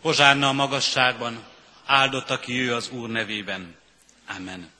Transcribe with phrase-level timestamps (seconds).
[0.00, 1.44] Hozsánna a magasságban,
[1.86, 3.76] áldott, aki ő az Úr nevében.
[4.36, 4.70] Amen.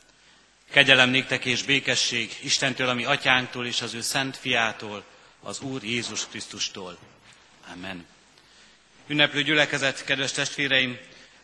[0.70, 5.04] Kegyelem néktek és békesség Istentől, ami atyánktól és az ő szent fiától,
[5.40, 6.98] az Úr Jézus Krisztustól.
[7.72, 8.06] Amen.
[9.06, 10.98] Ünneplő gyülekezet, kedves testvéreim,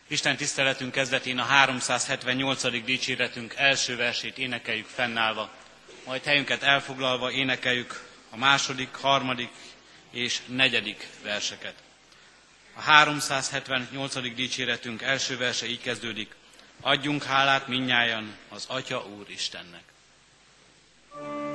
[0.07, 2.83] Isten tiszteletünk kezdetén a 378.
[2.83, 5.49] dicséretünk első versét énekeljük fennállva,
[6.05, 9.51] majd helyünket elfoglalva énekeljük a második, harmadik
[10.11, 11.86] és negyedik verseket.
[12.77, 14.33] A 378.
[14.35, 16.35] dicséretünk első verse így kezdődik.
[16.81, 19.83] Adjunk hálát minnyájan az Atya Úr Istennek.
[21.09, 21.46] A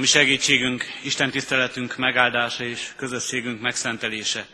[0.00, 4.46] mi segítségünk, Isten tiszteletünk megáldása és közösségünk megszentelése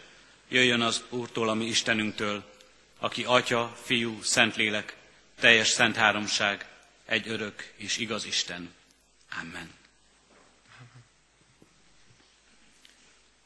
[0.48, 2.52] jöjjön az Úrtól, ami Istenünktől,
[2.98, 4.96] aki Atya, Fiú, Szentlélek,
[5.40, 6.66] teljes szent háromság,
[7.06, 8.74] egy örök és igaz Isten.
[9.40, 9.70] Amen.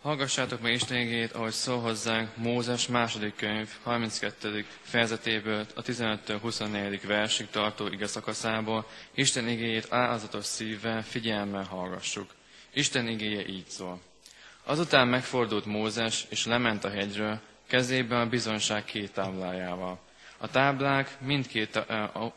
[0.02, 4.64] Hallgassátok meg Isten igét, ahogy szól hozzánk Mózes második könyv 32.
[4.82, 7.06] fejezetéből a 15 24.
[7.06, 8.86] versig tartó ige szakaszából.
[9.14, 12.30] Isten igéjét állazatos szívvel, figyelemmel hallgassuk.
[12.72, 14.00] Isten igéje így szól.
[14.64, 19.98] Azután megfordult Mózes, és lement a hegyről, kezében a bizonság két táblájával.
[20.38, 21.84] A táblák mindkét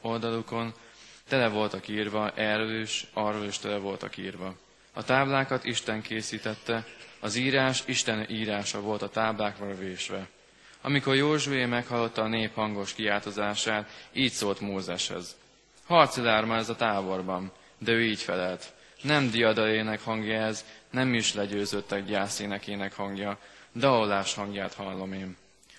[0.01, 0.74] oldalukon
[1.27, 4.56] tele voltak írva, erről is, arról is tele voltak írva.
[4.94, 6.86] A táblákat Isten készítette,
[7.24, 10.28] az írás Isten írása volt a táblákra vésve.
[10.81, 15.36] Amikor Józsué meghallotta a nép hangos kiáltozását, így szólt Mózeshez.
[15.86, 18.74] Harcilárma ez a táborban, de ő így felelt.
[19.02, 23.38] Nem diadalének hangja ez, nem is legyőzöttek gyászénekének hangja,
[23.75, 25.38] daolás hangját hallom én.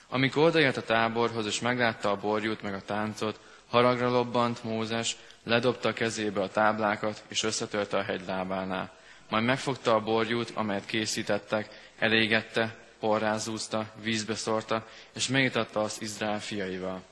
[0.08, 5.92] Amikor odaért a táborhoz, és meglátta a borjút meg a táncot, haragra lobbant Mózes, ledobta
[5.92, 9.02] kezébe a táblákat, és összetörte a hegy lábánál.
[9.28, 11.68] Majd megfogta a borjút, amelyet készítettek,
[11.98, 17.02] elégette, porrázúzta, vízbe szórta, és megitatta azt Izrael fiaival.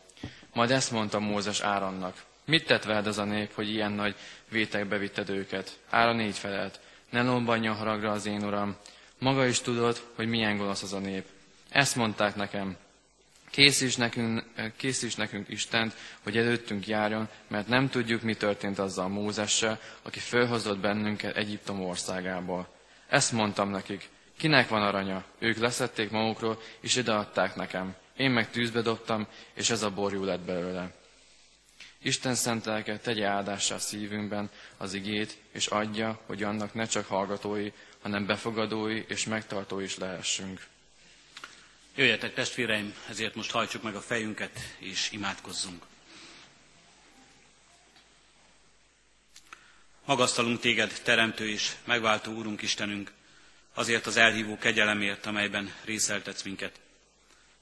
[0.52, 2.22] Majd ezt mondta Mózes Áronnak.
[2.44, 4.14] Mit tett veled az a nép, hogy ilyen nagy
[4.48, 5.78] vétekbe vitted őket?
[5.90, 6.80] Áron így felelt.
[7.10, 8.76] Ne lombanjon haragra az én uram.
[9.18, 11.24] Maga is tudod, hogy milyen gonosz az a nép.
[11.68, 12.76] Ezt mondták nekem.
[13.52, 14.44] Készíts nekünk,
[14.76, 20.78] készíts nekünk Istent, hogy előttünk járjon, mert nem tudjuk, mi történt azzal Mózessel, aki fölhozott
[20.78, 22.68] bennünket Egyiptom országából.
[23.08, 24.08] Ezt mondtam nekik.
[24.38, 25.24] Kinek van aranya?
[25.38, 27.94] Ők leszették magukról, és ideadták nekem.
[28.16, 30.92] Én meg tűzbe dobtam, és ez a borjú lett belőle.
[32.02, 37.70] Isten szent lelke tegye áldássá szívünkben az igét, és adja, hogy annak ne csak hallgatói,
[38.02, 40.60] hanem befogadói és megtartói is lehessünk.
[41.94, 45.84] Jöjjetek testvéreim, ezért most hajtsuk meg a fejünket és imádkozzunk.
[50.04, 53.12] Magasztalunk téged, Teremtő és megváltó Úrunk Istenünk,
[53.74, 56.80] azért az elhívó kegyelemért, amelyben részeltetsz minket.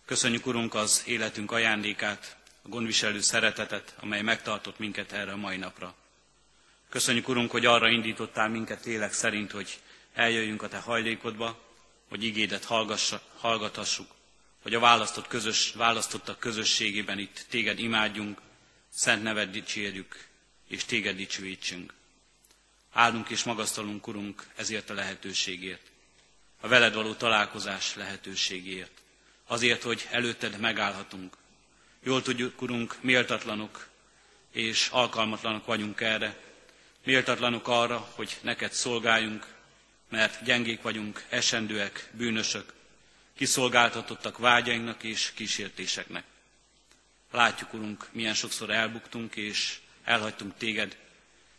[0.05, 5.95] Köszönjük, Urunk, az életünk ajándékát, a gondviselő szeretetet, amely megtartott minket erre a mai napra.
[6.89, 9.79] Köszönjük, Urunk, hogy arra indítottál minket lélek szerint, hogy
[10.15, 11.61] eljöjjünk a Te hajlékodba,
[12.09, 12.65] hogy igédet
[13.37, 14.19] hallgathassuk,
[14.63, 18.41] hogy a választott közös, választottak közösségében itt téged imádjunk,
[18.89, 20.27] szent neved dicsérjük,
[20.69, 21.95] és téged dicsőítsünk.
[22.93, 25.91] Áldunk és magasztalunk, Urunk, ezért a lehetőségért,
[26.61, 29.03] a veled való találkozás lehetőségért,
[29.47, 31.37] azért, hogy előtted megállhatunk.
[32.03, 33.89] Jól tudjuk, Urunk, méltatlanok
[34.53, 36.37] és alkalmatlanok vagyunk erre,
[37.05, 39.47] méltatlanok arra, hogy neked szolgáljunk,
[40.09, 42.73] mert gyengék vagyunk, esendőek, bűnösök,
[43.41, 46.25] kiszolgáltatottak vágyainknak és kísértéseknek.
[47.31, 50.97] Látjuk, Urunk, milyen sokszor elbuktunk és elhagytunk téged,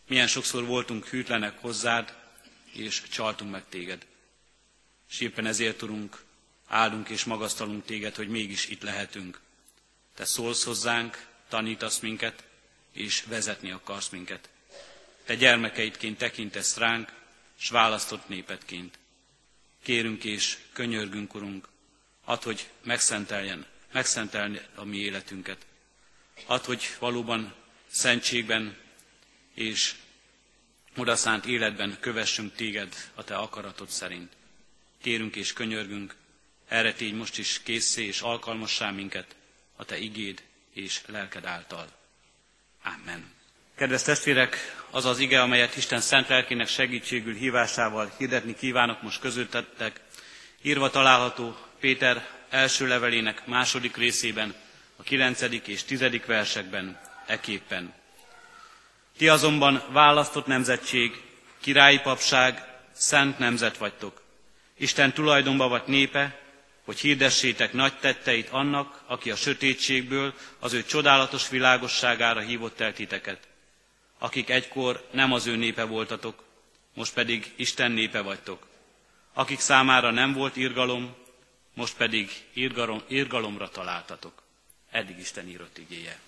[0.07, 2.15] milyen sokszor voltunk hűtlenek hozzád,
[2.71, 4.05] és csaltunk meg téged.
[5.09, 6.23] És éppen ezért, Urunk,
[6.67, 9.39] áldunk és magasztalunk téged, hogy mégis itt lehetünk.
[10.15, 12.43] Te szólsz hozzánk, tanítasz minket,
[12.91, 14.49] és vezetni akarsz minket.
[15.25, 17.11] Te gyermekeidként tekintesz ránk,
[17.57, 18.99] s választott népedként.
[19.83, 21.67] Kérünk és könyörgünk, Urunk,
[22.25, 25.65] Add, hogy megszenteljen, megszentelni a mi életünket.
[26.45, 27.53] Add, hogy valóban
[27.87, 28.77] szentségben
[29.53, 29.95] és
[30.95, 34.31] odaszánt életben kövessünk téged a te akaratod szerint.
[35.01, 36.15] Kérünk és könyörgünk,
[36.67, 39.35] erre tégy most is készé és alkalmassá minket
[39.75, 41.91] a te igéd és lelked által.
[42.83, 43.40] Amen.
[43.81, 49.99] Kedves testvérek, az az ige, amelyet Isten szent lelkének segítségül hívásával hirdetni kívánok most közöttetek,
[50.61, 54.53] írva található Péter első levelének második részében,
[54.95, 57.93] a kilencedik és tizedik versekben eképpen.
[59.17, 61.21] Ti azonban választott nemzetség,
[61.61, 64.21] királyi papság, szent nemzet vagytok.
[64.77, 66.39] Isten tulajdonba vagy népe,
[66.85, 73.49] hogy hirdessétek nagy tetteit annak, aki a sötétségből az ő csodálatos világosságára hívott el titeket,
[74.21, 76.43] akik egykor nem az ő népe voltatok,
[76.93, 78.67] most pedig Isten népe vagytok,
[79.33, 81.15] akik számára nem volt irgalom,
[81.73, 84.43] most pedig irgalom, irgalomra találtatok.
[84.91, 86.19] Eddig Isten írott igéje.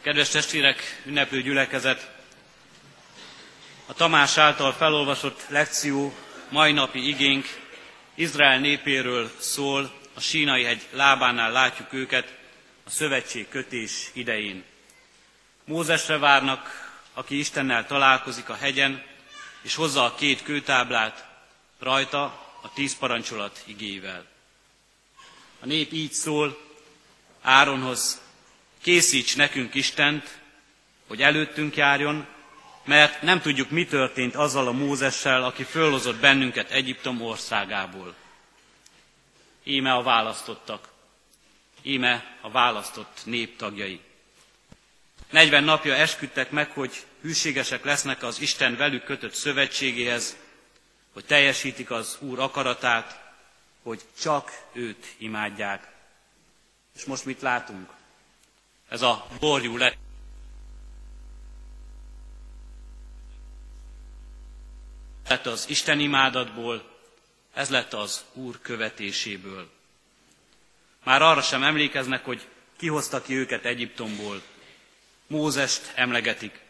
[0.00, 2.14] Kedves testvérek, ünneplő gyülekezet!
[3.86, 6.14] A Tamás által felolvasott lekció
[6.48, 7.65] mai napi igénk
[8.18, 12.34] Izrael népéről szól, a sínai hegy lábánál látjuk őket
[12.84, 14.64] a szövetség kötés idején.
[15.64, 19.02] Mózesre várnak, aki Istennel találkozik a hegyen,
[19.62, 21.26] és hozza a két kőtáblát,
[21.78, 22.24] rajta
[22.62, 24.26] a tíz parancsolat igével.
[25.60, 26.58] A nép így szól
[27.42, 28.20] Áronhoz,
[28.82, 30.38] készíts nekünk Istent,
[31.06, 32.26] hogy előttünk járjon,
[32.86, 38.14] mert nem tudjuk, mi történt azzal a Mózessel, aki fölhozott bennünket Egyiptom országából.
[39.64, 40.88] Íme a választottak,
[41.82, 44.00] íme a választott nép tagjai.
[45.30, 50.36] 40 napja esküdtek meg, hogy hűségesek lesznek az Isten velük kötött szövetségéhez,
[51.12, 53.20] hogy teljesítik az Úr akaratát,
[53.82, 55.88] hogy csak őt imádják.
[56.96, 57.90] És most mit látunk?
[58.88, 59.96] Ez a borjú lett.
[65.28, 66.94] Lett az Isten imádatból,
[67.54, 69.70] ez lett az Úr követéséből.
[71.04, 74.42] Már arra sem emlékeznek, hogy kihozta ki őket Egyiptomból.
[75.26, 76.60] Mózest emlegetik,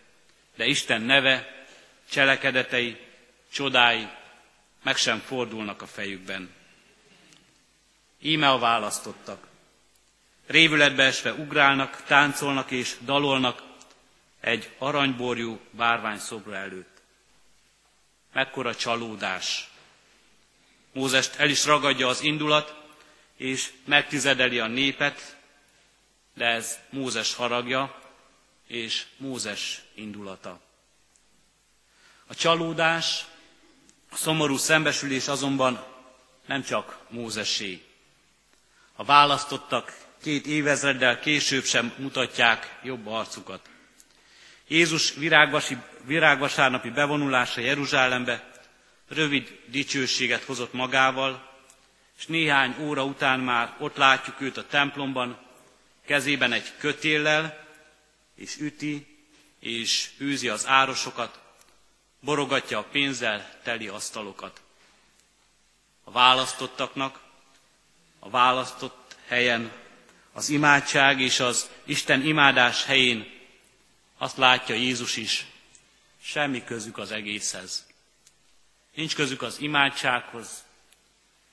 [0.56, 1.66] de Isten neve,
[2.10, 2.96] cselekedetei,
[3.52, 4.08] csodái
[4.82, 6.54] meg sem fordulnak a fejükben.
[8.20, 9.46] Íme a választottak.
[10.46, 13.62] Révületbe esve ugrálnak, táncolnak és dalolnak
[14.40, 16.95] egy aranyborjú bárvány szobra előtt.
[18.36, 19.68] Mekkora csalódás!
[20.92, 22.74] Mózest el is ragadja az indulat,
[23.36, 25.36] és megtizedeli a népet,
[26.34, 28.02] de ez Mózes haragja,
[28.66, 30.60] és Mózes indulata.
[32.26, 33.24] A csalódás,
[34.10, 35.84] a szomorú szembesülés azonban
[36.46, 37.82] nem csak Mózesé.
[38.96, 43.68] A választottak két évezreddel később sem mutatják jobb arcukat.
[44.68, 45.76] Jézus virágvasi,
[46.06, 48.50] virágvasárnapi bevonulása Jeruzsálembe
[49.08, 51.54] rövid dicsőséget hozott magával,
[52.18, 55.38] és néhány óra után már ott látjuk őt a templomban,
[56.06, 57.66] kezében egy kötéllel,
[58.34, 59.06] és üti,
[59.60, 61.40] és űzi az árosokat,
[62.20, 64.60] borogatja a pénzzel teli asztalokat.
[66.04, 67.20] A választottaknak
[68.18, 69.72] a választott helyen,
[70.32, 73.34] az imádság és az Isten imádás helyén
[74.18, 75.46] azt látja Jézus is,
[76.28, 77.86] semmi közük az egészhez.
[78.94, 80.64] Nincs közük az imádsághoz,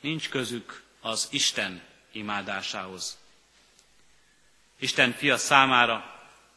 [0.01, 3.17] nincs közük az Isten imádásához.
[4.79, 5.93] Isten fia számára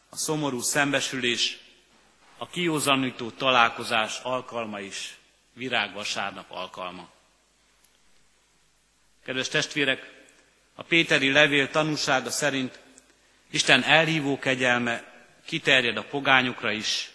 [0.08, 1.58] a szomorú szembesülés,
[2.38, 5.16] a kiózanító találkozás alkalma is
[5.52, 7.08] virágvasárnap alkalma.
[9.24, 10.24] Kedves testvérek,
[10.74, 12.80] a Péteri levél tanúsága szerint
[13.50, 17.10] Isten elhívó kegyelme kiterjed a pogányokra is,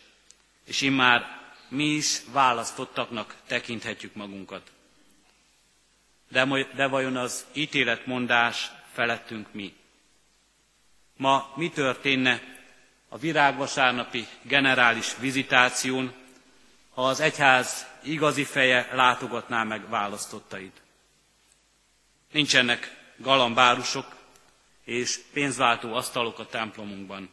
[0.65, 4.71] és immár mi is választottaknak tekinthetjük magunkat.
[6.29, 9.75] De, de vajon az ítéletmondás felettünk mi?
[11.17, 12.41] Ma mi történne
[13.09, 16.13] a virágvasárnapi generális vizitáción,
[16.93, 20.81] ha az egyház igazi feje látogatná meg választottait?
[22.31, 24.05] Nincsenek galambárusok
[24.83, 27.29] és pénzváltó asztalok a templomunkban.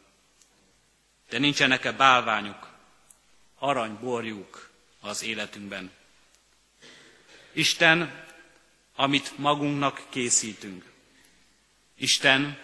[1.29, 2.69] De nincsenek-e bálványok,
[3.59, 5.91] aranyborjuk az életünkben?
[7.53, 8.25] Isten,
[8.97, 10.85] amit magunknak készítünk.
[11.97, 12.59] Isten,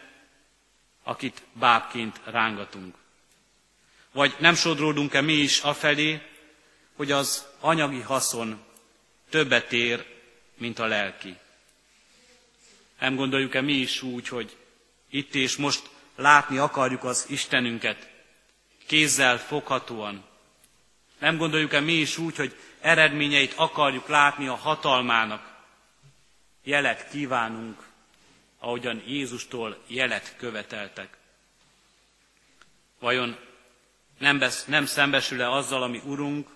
[1.03, 2.95] akit bábként rángatunk.
[4.13, 6.23] Vagy nem sodródunk-e mi is afelé,
[6.97, 8.65] hogy az anyagi haszon
[9.31, 10.07] többet ér,
[10.57, 11.37] mint a lelki?
[12.99, 14.57] Nem gondoljuk-e mi is úgy, hogy
[15.11, 18.11] itt és most látni akarjuk az Istenünket,
[18.87, 20.25] kézzel foghatóan?
[21.25, 25.55] Nem gondoljuk-e mi is úgy, hogy eredményeit akarjuk látni a hatalmának?
[26.63, 27.83] Jelet kívánunk,
[28.59, 31.17] ahogyan Jézustól jelet követeltek.
[32.99, 33.37] Vajon
[34.19, 36.49] nem, besz, nem szembesül-e azzal, ami Urunk,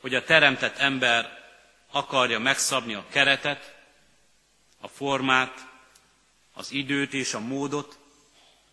[0.00, 1.38] hogy a teremtett ember
[1.90, 3.74] akarja megszabni a keretet,
[4.80, 5.68] a formát,
[6.52, 7.98] az időt és a módot,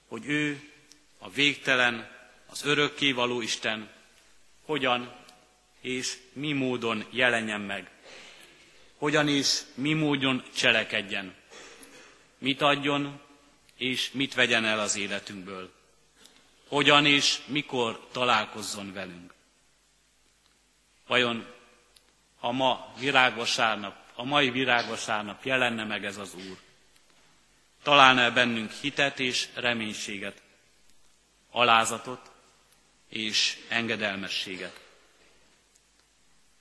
[0.07, 0.71] hogy ő,
[1.17, 2.11] a végtelen,
[2.45, 4.01] az örökkévaló Isten,
[4.65, 5.15] hogyan
[5.81, 7.91] és mi módon jelenjen meg,
[8.97, 11.35] hogyan és mi módon cselekedjen,
[12.37, 13.21] mit adjon
[13.77, 15.71] és mit vegyen el az életünkből,
[16.67, 19.33] hogyan és mikor találkozzon velünk.
[21.07, 21.53] Vajon
[22.43, 26.57] ha ma virágvasárnap a mai virágvasárnap jelenne meg ez az Úr.
[27.83, 30.41] Találna -e bennünk hitet és reménységet,
[31.51, 32.31] alázatot
[33.13, 34.79] és engedelmességet.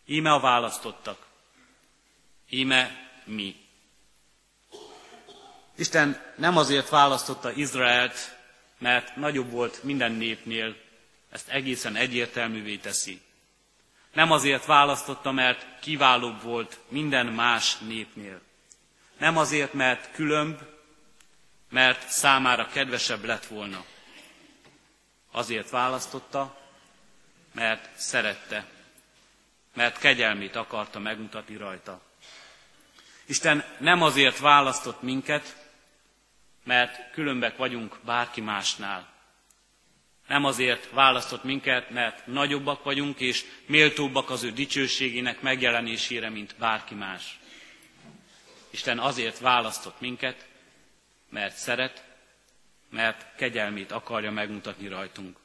[0.07, 1.27] Íme a választottak,
[2.51, 3.57] íme mi.
[5.77, 8.37] Isten nem azért választotta Izraelt,
[8.79, 10.77] mert nagyobb volt minden népnél,
[11.31, 13.21] ezt egészen egyértelművé teszi.
[14.13, 18.41] Nem azért választotta, mert kiválóbb volt minden más népnél.
[19.19, 20.59] Nem azért, mert különb,
[21.69, 23.85] mert számára kedvesebb lett volna.
[25.35, 26.61] Azért választotta,
[27.53, 28.67] mert szerette,
[29.75, 32.01] mert kegyelmét akarta megmutatni rajta.
[33.27, 35.57] Isten nem azért választott minket,
[36.65, 39.13] mert különbek vagyunk bárki másnál.
[40.29, 46.95] Nem azért választott minket, mert nagyobbak vagyunk, és méltóbbak az ő dicsőségének megjelenésére, mint bárki
[46.95, 47.39] más.
[48.71, 50.47] Isten azért választott minket,
[51.29, 52.05] mert szeret,
[52.93, 55.37] mert kegyelmét akarja megmutatni rajtunk.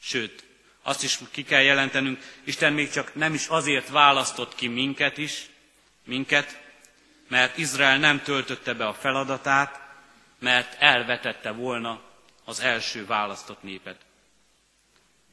[0.00, 0.44] Sőt,
[0.82, 5.46] azt is ki kell jelentenünk, Isten még csak nem is azért választott ki minket is,
[6.04, 6.60] minket,
[7.28, 9.80] mert Izrael nem töltötte be a feladatát,
[10.38, 12.00] mert elvetette volna
[12.44, 14.00] az első választott népet.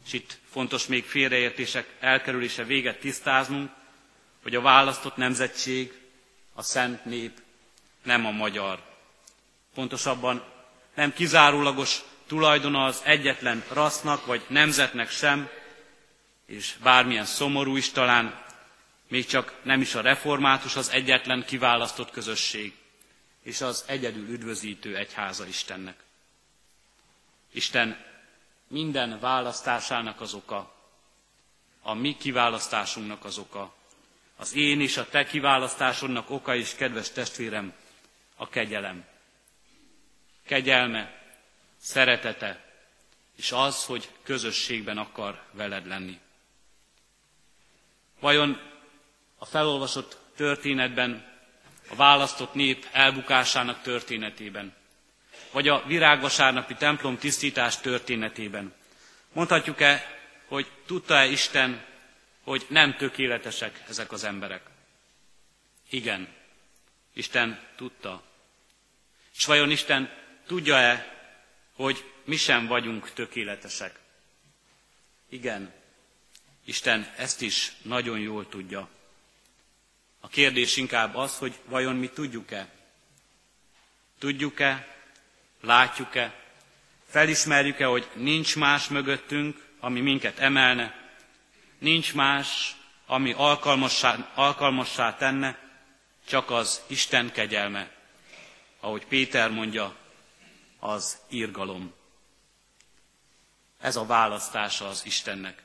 [0.06, 3.72] És itt fontos még félreértések elkerülése véget tisztáznunk,
[4.42, 5.94] hogy a választott nemzetség,
[6.54, 7.42] a szent nép
[8.04, 8.82] nem a magyar.
[9.74, 10.55] Pontosabban
[10.96, 15.50] nem kizárólagos tulajdona az egyetlen rasznak vagy nemzetnek sem,
[16.46, 18.44] és bármilyen szomorú is talán,
[19.08, 22.74] még csak nem is a református az egyetlen kiválasztott közösség,
[23.44, 25.96] és az egyedül üdvözítő egyháza Istennek.
[27.52, 27.98] Isten
[28.68, 30.74] minden választásának az oka,
[31.82, 33.74] a mi kiválasztásunknak az oka,
[34.38, 37.74] az én és a te kiválasztásodnak oka is, kedves testvérem,
[38.36, 39.06] a kegyelem.
[40.46, 41.24] Kegyelme,
[41.78, 42.64] szeretete,
[43.36, 46.20] és az, hogy közösségben akar veled lenni.
[48.20, 48.62] Vajon
[49.38, 51.34] a felolvasott történetben,
[51.90, 54.76] a választott nép elbukásának történetében,
[55.52, 58.74] vagy a virágvasárnapi templom tisztítás történetében.
[59.34, 61.86] Mondhatjuk-e, hogy tudta-e Isten,
[62.44, 64.62] hogy nem tökéletesek ezek az emberek?
[65.90, 66.28] Igen,
[67.14, 68.24] Isten tudta.
[69.36, 71.14] És vajon Isten tudja-e,
[71.76, 74.00] hogy mi sem vagyunk tökéletesek?
[75.30, 75.74] Igen,
[76.66, 78.90] Isten ezt is nagyon jól tudja.
[80.20, 82.68] A kérdés inkább az, hogy vajon mi tudjuk-e?
[84.20, 84.88] Tudjuk-e,
[85.62, 86.34] látjuk-e,
[87.10, 90.96] felismerjük-e, hogy nincs más mögöttünk, ami minket emelne,
[91.78, 95.60] nincs más, ami alkalmassá, alkalmassá tenne,
[96.28, 97.90] csak az Isten kegyelme.
[98.80, 99.96] Ahogy Péter mondja,
[100.86, 101.94] az írgalom.
[103.80, 105.64] Ez a választása az Istennek.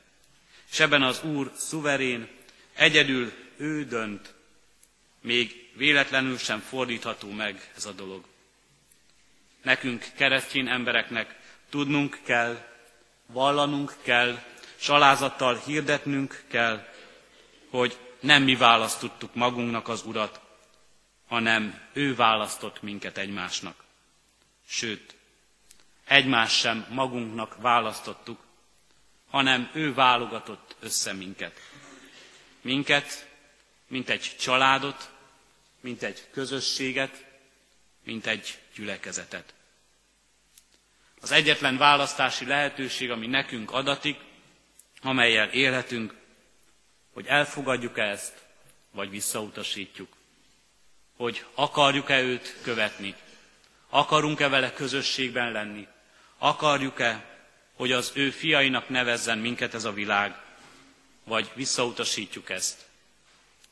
[0.71, 2.29] És ebben az Úr szuverén,
[2.73, 4.33] egyedül ő dönt,
[5.21, 8.25] még véletlenül sem fordítható meg ez a dolog.
[9.61, 12.67] Nekünk, keresztény embereknek tudnunk kell,
[13.25, 14.43] vallanunk kell,
[14.75, 16.87] salázattal hirdetnünk kell,
[17.69, 20.39] hogy nem mi választottuk magunknak az Urat,
[21.27, 23.83] hanem ő választott minket egymásnak.
[24.73, 25.15] Sőt,
[26.05, 28.39] egymás sem magunknak választottuk,
[29.29, 31.59] hanem ő válogatott össze minket.
[32.61, 33.29] Minket,
[33.87, 35.11] mint egy családot,
[35.79, 37.25] mint egy közösséget,
[38.03, 39.53] mint egy gyülekezetet.
[41.21, 44.19] Az egyetlen választási lehetőség, ami nekünk adatik,
[45.01, 46.15] amelyel élhetünk,
[47.13, 48.45] hogy elfogadjuk-e ezt,
[48.91, 50.15] vagy visszautasítjuk.
[51.15, 53.15] Hogy akarjuk-e őt követni,
[53.93, 55.87] akarunk-e vele közösségben lenni,
[56.37, 57.25] akarjuk-e,
[57.75, 60.35] hogy az ő fiainak nevezzen minket ez a világ,
[61.23, 62.85] vagy visszautasítjuk ezt,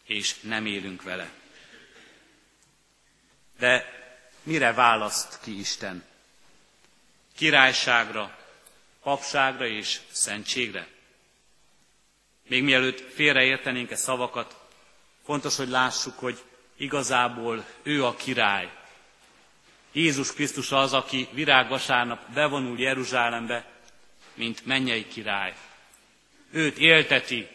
[0.06, 1.30] és nem élünk vele.
[3.60, 3.86] De
[4.44, 6.04] mire választ ki Isten?
[7.36, 8.38] Királyságra,
[9.04, 10.88] papságra és szentségre?
[12.48, 14.56] Még mielőtt félreértenénk e szavakat,
[15.26, 16.44] fontos, hogy lássuk, hogy
[16.78, 18.79] igazából ő a király.
[19.92, 23.66] Jézus Krisztus az, aki virágvasárnap bevonul Jeruzsálembe,
[24.34, 25.54] mint mennyei király.
[26.52, 27.48] Őt élteti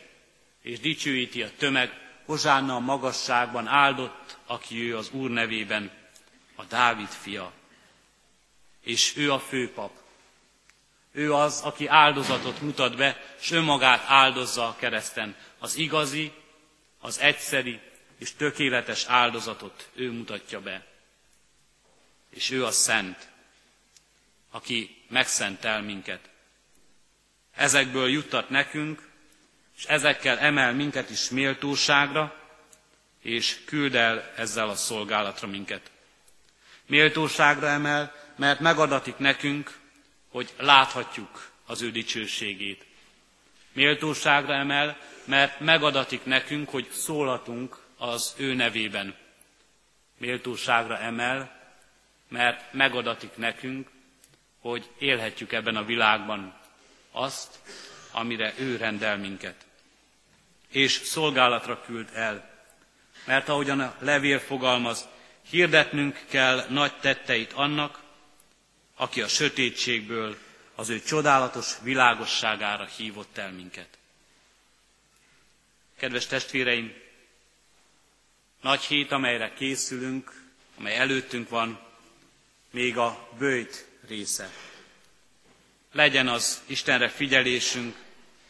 [0.62, 5.90] és dicsőíti a tömeg, Hozsánna a magasságban áldott, aki ő az Úr nevében,
[6.54, 7.52] a Dávid fia.
[8.82, 9.92] És ő a főpap.
[11.12, 15.36] Ő az, aki áldozatot mutat be, és önmagát áldozza a kereszten.
[15.58, 16.32] Az igazi,
[17.00, 17.80] az egyszeri
[18.18, 20.86] és tökéletes áldozatot ő mutatja be.
[22.34, 23.28] És ő a szent,
[24.50, 26.30] aki megszentel minket.
[27.54, 29.08] Ezekből juttat nekünk,
[29.76, 32.40] és ezekkel emel minket is méltóságra,
[33.22, 35.90] és küld el ezzel a szolgálatra minket.
[36.86, 39.78] Méltóságra emel, mert megadatik nekünk,
[40.28, 42.84] hogy láthatjuk az ő dicsőségét.
[43.72, 49.16] Méltóságra emel, mert megadatik nekünk, hogy szólatunk az ő nevében.
[50.18, 51.63] Méltóságra emel,
[52.34, 53.88] mert megadatik nekünk,
[54.60, 56.54] hogy élhetjük ebben a világban
[57.12, 57.58] azt,
[58.10, 59.66] amire ő rendel minket.
[60.68, 62.50] És szolgálatra küld el,
[63.24, 65.08] mert ahogyan a levél fogalmaz,
[65.50, 68.02] hirdetnünk kell nagy tetteit annak,
[68.96, 70.36] aki a sötétségből
[70.74, 73.98] az ő csodálatos világosságára hívott el minket.
[75.96, 76.94] Kedves testvéreim,
[78.60, 80.42] nagy hét, amelyre készülünk,
[80.78, 81.92] amely előttünk van,
[82.74, 84.50] még a bőjt része.
[85.92, 87.96] Legyen az Istenre figyelésünk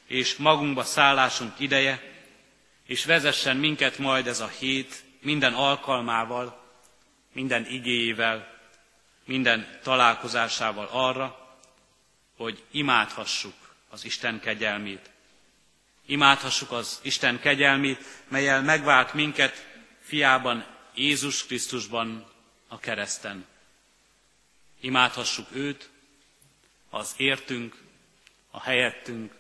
[0.06, 2.02] és magunkba szállásunk ideje,
[2.86, 6.62] és vezessen minket majd ez a hét minden alkalmával,
[7.32, 8.58] minden igéjével,
[9.24, 11.58] minden találkozásával arra,
[12.36, 13.54] hogy imádhassuk
[13.90, 15.10] az Isten kegyelmét.
[16.06, 19.66] Imádhassuk az Isten kegyelmét, melyel megvált minket
[20.00, 22.26] fiában, Jézus Krisztusban
[22.68, 23.52] a kereszten.
[24.84, 25.90] Imádhassuk őt,
[26.90, 27.76] az értünk,
[28.50, 29.34] a helyettünk,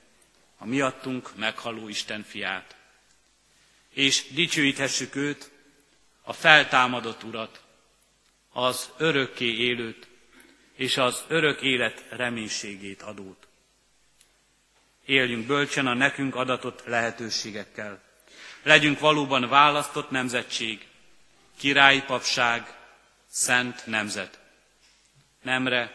[0.58, 2.76] a miattunk meghaló Isten fiát.
[3.88, 5.50] És dicsőíthessük őt,
[6.22, 7.62] a feltámadott urat,
[8.52, 10.08] az örökké élőt
[10.74, 13.46] és az örök élet reménységét adót.
[15.04, 18.02] Éljünk bölcsen a nekünk adatott lehetőségekkel.
[18.62, 20.86] Legyünk valóban választott nemzetség,
[21.58, 22.76] királyi papság,
[23.26, 24.42] szent nemzet.
[25.44, 25.92] Nemre,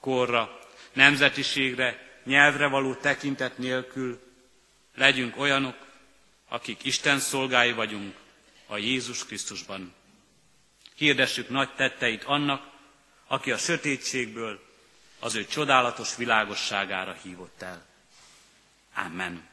[0.00, 0.58] korra,
[0.92, 4.20] nemzetiségre, nyelvre való tekintet nélkül
[4.94, 5.76] legyünk olyanok,
[6.48, 8.16] akik Isten szolgái vagyunk
[8.66, 9.94] a Jézus Krisztusban.
[10.94, 12.66] Hirdessük nagy tetteit annak,
[13.26, 14.66] aki a sötétségből
[15.20, 17.86] az ő csodálatos világosságára hívott el.
[18.94, 19.48] Amen.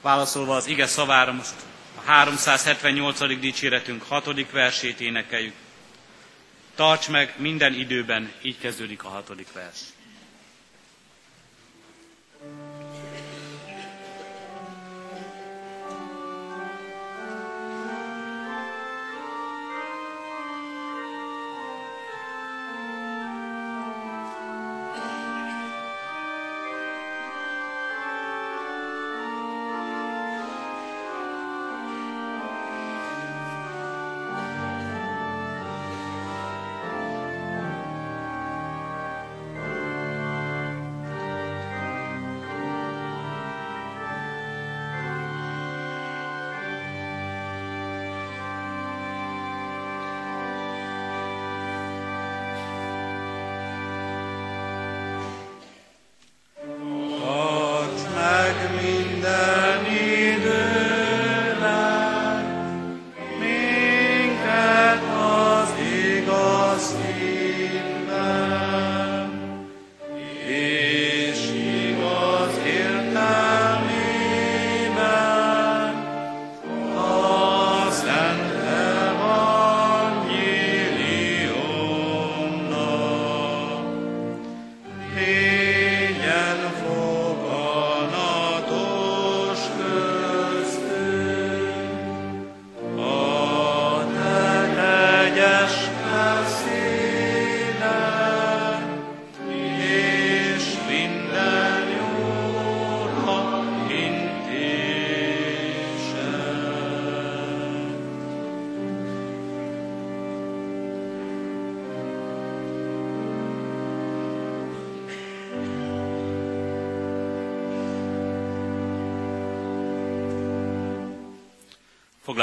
[0.00, 1.54] Válaszolva az ige szavára most
[1.96, 3.40] a 378.
[3.40, 5.54] dicséretünk hatodik versét énekeljük.
[6.74, 9.80] Tarts meg minden időben, így kezdődik a hatodik vers.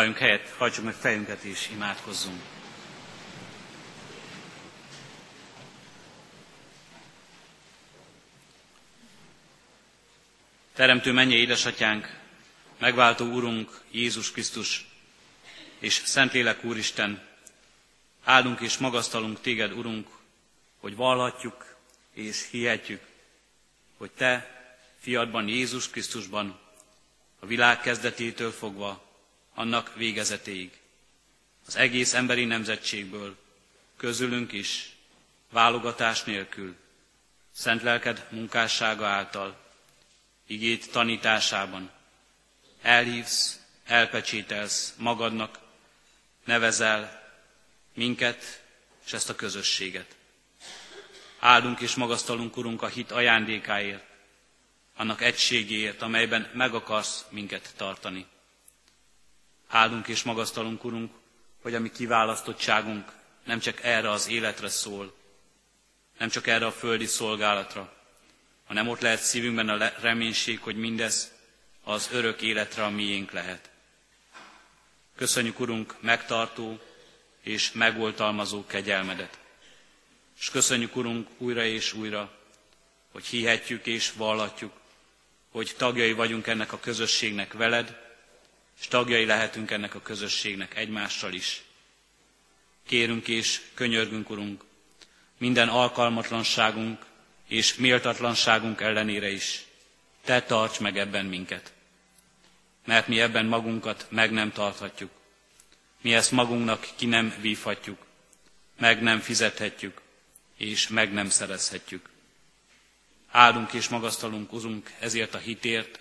[0.07, 2.41] Foglaljunk helyet, hajtsuk meg fejünket és imádkozzunk.
[10.73, 12.19] Teremtő mennyi édesatyánk,
[12.77, 14.85] megváltó Úrunk Jézus Krisztus
[15.79, 17.27] és Szentlélek Úristen,
[18.23, 20.07] áldunk és magasztalunk Téged, Urunk,
[20.79, 21.75] hogy vallhatjuk
[22.13, 23.01] és hihetjük,
[23.97, 24.59] hogy Te,
[24.99, 26.59] fiadban Jézus Krisztusban,
[27.39, 29.06] a világ kezdetétől fogva
[29.57, 30.71] annak végezetéig.
[31.65, 33.35] Az egész emberi nemzetségből,
[33.97, 34.95] közülünk is,
[35.49, 36.75] válogatás nélkül,
[37.51, 39.57] szent lelked munkássága által,
[40.47, 41.91] igét tanításában,
[42.81, 45.59] elhívsz, elpecsételsz magadnak,
[46.43, 47.31] nevezel
[47.93, 48.63] minket,
[49.05, 50.15] és ezt a közösséget.
[51.39, 54.03] Áldunk és magasztalunk, Urunk, a hit ajándékáért,
[54.95, 58.25] annak egységéért, amelyben meg akarsz minket tartani.
[59.67, 61.11] Áldunk és magasztalunk, Urunk,
[61.61, 63.11] hogy a mi kiválasztottságunk
[63.43, 65.15] nem csak erre az életre szól,
[66.17, 67.93] nem csak erre a földi szolgálatra,
[68.65, 71.31] hanem ott lehet szívünkben a reménység, hogy mindez
[71.83, 73.69] az örök életre a miénk lehet.
[75.15, 76.79] Köszönjük, Urunk, megtartó
[77.41, 79.39] és megoltalmazó kegyelmedet.
[80.39, 82.31] És köszönjük, Urunk, újra és újra,
[83.11, 84.73] hogy hihetjük és vallatjuk,
[85.51, 88.06] hogy tagjai vagyunk ennek a közösségnek veled,
[88.79, 91.61] és tagjai lehetünk ennek a közösségnek egymással is.
[92.87, 94.63] Kérünk és könyörgünk, Urunk,
[95.37, 97.05] minden alkalmatlanságunk
[97.47, 99.65] és méltatlanságunk ellenére is.
[100.23, 101.73] Te tarts meg ebben minket,
[102.85, 105.11] mert mi ebben magunkat meg nem tarthatjuk.
[106.01, 108.05] Mi ezt magunknak ki nem vívhatjuk,
[108.79, 110.01] meg nem fizethetjük,
[110.57, 112.09] és meg nem szerezhetjük.
[113.31, 115.99] Áldunk és magasztalunk, Urunk, ezért a hitért,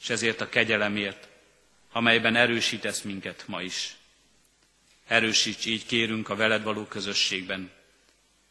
[0.00, 1.28] és ezért a kegyelemért,
[1.94, 3.96] amelyben erősítesz minket ma is.
[5.06, 7.70] Erősíts így, kérünk, a veled való közösségben,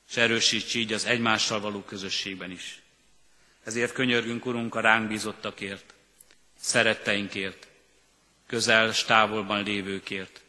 [0.10, 2.82] és erősíts így az egymással való közösségben is.
[3.63, 5.93] Ezért könyörgünk, Urunk, a ránk bízottakért,
[6.60, 7.67] szeretteinkért,
[8.47, 10.41] közel s távolban lévőkért.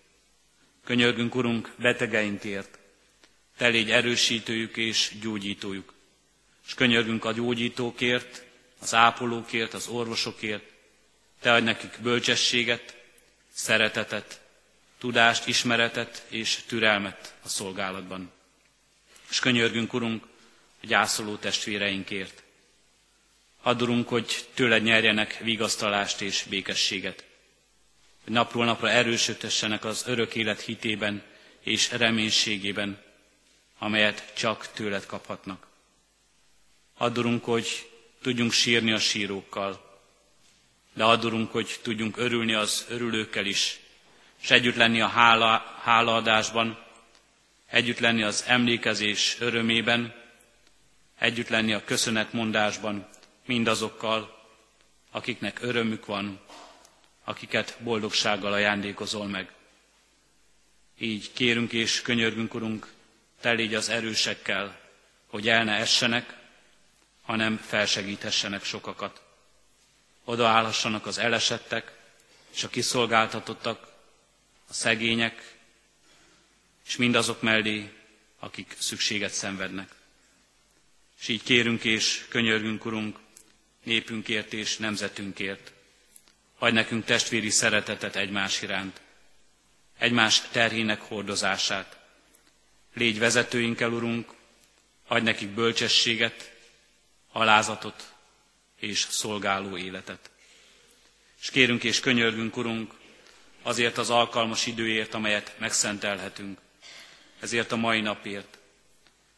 [0.84, 2.78] Könyörgünk, Urunk, betegeinkért,
[3.56, 5.92] Te légy erősítőjük és gyógyítójuk.
[6.66, 8.44] És könyörgünk a gyógyítókért,
[8.80, 10.73] az ápolókért, az orvosokért,
[11.44, 12.96] Te adj nekik bölcsességet,
[13.52, 14.40] szeretetet,
[14.98, 18.32] tudást, ismeretet és türelmet a szolgálatban.
[19.30, 20.24] És könyörgünk, Urunk,
[20.82, 22.42] a gyászoló testvéreinkért.
[23.62, 27.24] Add, hogy tőled nyerjenek vigasztalást és békességet.
[28.24, 31.22] Hogy napról napra erősödhessenek az örök élet hitében
[31.60, 33.02] és reménységében,
[33.78, 35.66] amelyet csak tőled kaphatnak.
[36.96, 37.90] Add, hogy
[38.22, 39.83] tudjunk sírni a sírókkal,
[40.94, 43.80] de add, hogy tudjunk örülni az örülőkkel is,
[44.42, 46.78] és együtt lenni a hála, hálaadásban,
[47.66, 50.14] együtt lenni az emlékezés örömében,
[51.18, 53.08] együtt lenni a köszönetmondásban
[53.46, 54.42] mindazokkal,
[55.10, 56.40] akiknek örömük van,
[57.24, 59.52] akiket boldogsággal ajándékozol meg.
[60.98, 62.92] Így kérünk és könyörgünk, Urunk,
[63.40, 64.80] te légy az erősekkel,
[65.26, 66.36] hogy el ne essenek,
[67.22, 69.22] hanem felsegíthessenek sokakat.
[70.24, 71.92] Odaállhassanak az elesettek
[72.54, 73.92] és a kiszolgáltatottak,
[74.68, 75.56] a szegények,
[76.86, 77.92] és mindazok mellé,
[78.38, 79.90] akik szükséget szenvednek.
[81.20, 83.18] És így kérünk és könyörgünk, Urunk,
[83.82, 85.72] népünkért és nemzetünkért.
[86.58, 89.00] Adj nekünk testvéri szeretetet egymás iránt,
[89.98, 91.98] egymás terhének hordozását.
[92.94, 94.32] Légy vezetőinkkel, Urunk,
[95.06, 96.52] adj nekik bölcsességet,
[97.32, 98.13] alázatot
[98.84, 100.30] és szolgáló életet.
[101.40, 102.92] És kérünk és könyörgünk, Urunk,
[103.62, 106.58] azért az alkalmas időért, amelyet megszentelhetünk,
[107.40, 108.58] ezért a mai napért,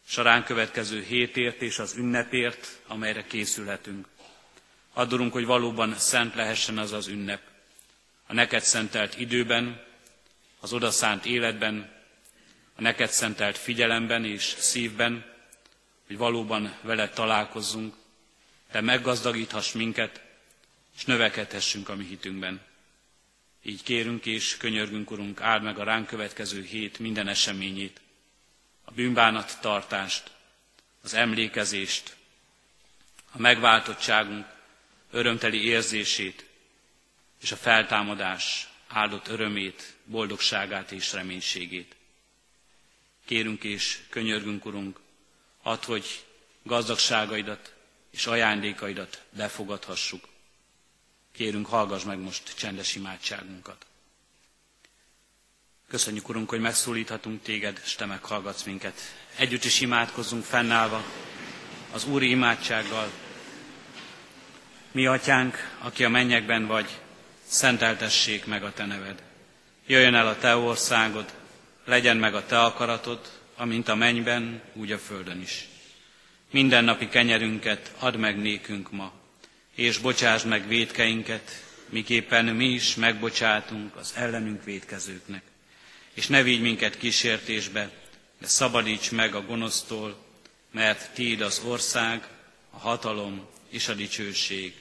[0.09, 4.07] és következő hétért és az ünnepért, amelyre készülhetünk.
[4.93, 7.41] Addurunk, hogy valóban szent lehessen az az ünnep.
[8.27, 9.85] A neked szentelt időben,
[10.61, 11.93] az odaszánt életben,
[12.75, 15.35] a neked szentelt figyelemben és szívben,
[16.07, 17.95] hogy valóban veled találkozzunk,
[18.71, 20.21] te meggazdagíthass minket,
[20.97, 22.61] és növekedhessünk a mi hitünkben.
[23.63, 28.01] Így kérünk és könyörgünk, Urunk, áld meg a ránk következő hét minden eseményét,
[28.85, 30.31] a bűnbánat tartást,
[31.03, 32.17] az emlékezést,
[33.33, 34.47] a megváltottságunk
[35.11, 36.45] örömteli érzését,
[37.43, 41.97] és a feltámadás áldott örömét, boldogságát és reménységét.
[43.25, 45.01] Kérünk és könyörgünk, Urunk,
[45.63, 46.25] add, hogy
[46.63, 47.75] gazdagságaidat
[48.17, 50.29] és ajándékaidat befogadhassuk,
[51.37, 53.87] Kérünk, hallgass meg most csendes imádságunkat.
[55.89, 59.01] Köszönjük, Urunk, hogy megszólíthatunk téged, és te meghallgatsz minket.
[59.37, 61.05] Együtt is imádkozzunk fennállva
[61.93, 63.11] az Úri imádsággal.
[64.91, 66.99] Mi, Atyánk, aki a mennyekben vagy,
[67.47, 69.23] szenteltessék meg a Te neved.
[69.87, 71.35] Jöjjön el a Te országod,
[71.85, 75.69] legyen meg a Te akaratod, amint a mennyben, úgy a földön is.
[76.51, 79.13] Minden napi kenyerünket add meg nékünk ma,
[79.75, 85.43] és bocsásd meg védkeinket, miképpen mi is megbocsátunk az ellenünk védkezőknek.
[86.13, 87.91] És ne vigy minket kísértésbe,
[88.41, 90.25] de szabadíts meg a gonosztól,
[90.71, 92.29] mert Tiéd az ország,
[92.71, 94.75] a hatalom és a dicsőség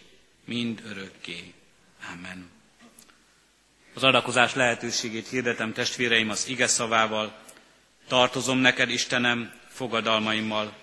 [0.46, 1.54] mind örökké.
[2.14, 2.50] Amen.
[3.94, 7.44] Az adakozás lehetőségét hirdetem testvéreim az ige szavával,
[8.08, 10.74] Tartozom neked, Istenem, fogadalmaimmal,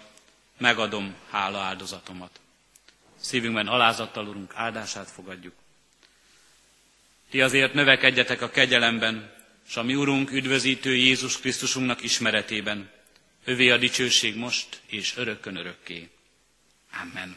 [0.62, 2.40] megadom hála áldozatomat.
[3.20, 5.55] Szívünkben alázattal, Urunk, áldását fogadjuk.
[7.31, 9.33] Ti azért növekedjetek a kegyelemben,
[9.68, 12.90] és a mi Urunk üdvözítő Jézus Krisztusunknak ismeretében.
[13.44, 16.11] Övé a dicsőség most és örökkön örökké.
[17.03, 17.37] Amen.